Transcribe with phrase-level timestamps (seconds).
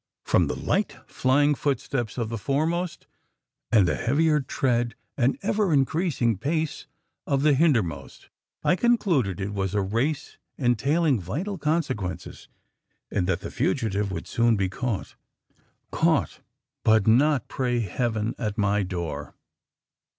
[0.23, 3.05] "From the light, flying footsteps of the foremost,
[3.71, 6.87] and the heavier tread and ever increasing pace
[7.27, 8.29] of the hindermost,
[8.63, 12.47] I concluded it was a race entailing vital consequences,
[13.11, 15.13] and that the fugitive would soon be caught.
[15.91, 16.39] Caught!
[16.83, 18.33] but not, pray Heaven!
[18.39, 19.35] at my door.